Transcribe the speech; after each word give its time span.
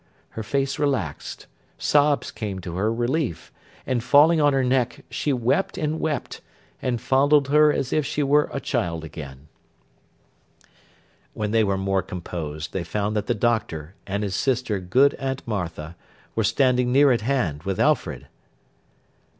Her 0.29 0.41
face 0.41 0.79
relaxed: 0.79 1.45
sobs 1.77 2.31
came 2.31 2.57
to 2.61 2.73
her 2.75 2.91
relief; 2.91 3.51
and 3.85 4.03
falling 4.03 4.41
on 4.41 4.51
her 4.51 4.63
neck, 4.63 5.05
she 5.11 5.31
wept 5.31 5.77
and 5.77 5.99
wept, 5.99 6.41
and 6.81 6.99
fondled 6.99 7.49
her 7.49 7.71
as 7.71 7.93
if 7.93 8.03
she 8.03 8.23
were 8.23 8.49
a 8.51 8.59
child 8.59 9.03
again. 9.03 9.47
When 11.35 11.51
they 11.51 11.63
were 11.63 11.77
more 11.77 12.01
composed, 12.01 12.73
they 12.73 12.83
found 12.83 13.15
that 13.15 13.27
the 13.27 13.35
Doctor, 13.35 13.93
and 14.07 14.23
his 14.23 14.33
sister 14.33 14.79
good 14.79 15.13
Aunt 15.19 15.47
Martha, 15.47 15.95
were 16.33 16.43
standing 16.43 16.91
near 16.91 17.11
at 17.11 17.21
hand, 17.21 17.61
with 17.61 17.79
Alfred. 17.79 18.25